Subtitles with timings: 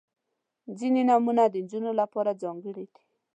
[0.79, 3.01] •ځینې نومونه د نجونو لپاره ځانګړي دي.